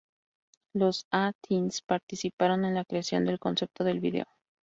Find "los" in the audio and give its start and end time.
0.73-1.05